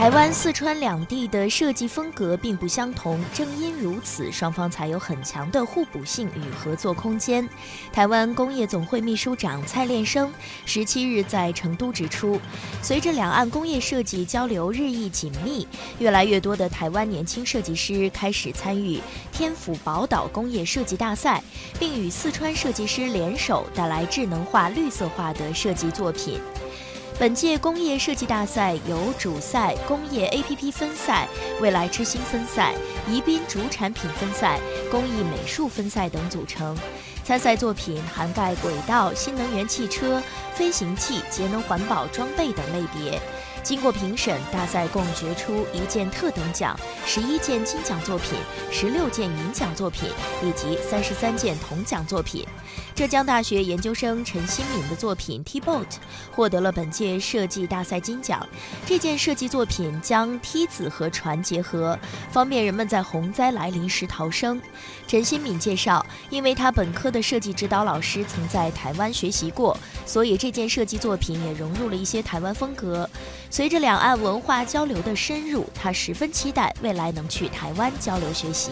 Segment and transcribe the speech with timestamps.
[0.00, 7.46] 台湾、四川两地的设计风格并不相同，正因如此，双方才有很强的互补性与合作空间。
[7.92, 10.32] 台湾工业总会秘书长蔡炼生
[10.64, 12.40] 十七日在成都指出，
[12.80, 15.68] 随着两岸工业设计交流日益紧密，
[15.98, 21.44] 越来越多的台湾年轻设计师开始参与天府宝岛工业设计大赛，
[21.78, 26.40] 并与四川设计师联手带来智能化、绿色化的设计作品。
[27.20, 31.28] 本届工业设计大赛由主赛、工业 APP 分赛、
[31.60, 32.72] 未来之星分赛、
[33.06, 34.58] 宜宾主产品分赛、
[34.90, 36.74] 工艺美术分赛等组成。
[37.22, 40.22] 参赛作品涵盖轨道、新能源汽车、
[40.54, 43.20] 飞行器、节能环保装备等类别。
[43.62, 48.32] 经过评审，大赛共决出一件特等奖、十一件金奖作品、
[48.70, 50.08] 十六件银奖作品
[50.42, 52.46] 以及三十三件铜奖作品。
[52.94, 55.86] 浙江大学研究生陈新敏的作品 T-Boat
[56.30, 58.46] 获得了本届设计大赛金奖。
[58.86, 61.98] 这件设计作品将梯子和船结合，
[62.30, 64.60] 方便人们在洪灾来临时逃生。
[65.06, 73.08] 陈新敏介绍，因为他本科的设计指导老师曾在台湾学习过，所以这件设计作品也融入了一些台湾风格。
[73.52, 78.70] 随着两岸文化交流的深入，他十分期待未来能去台湾交流学习。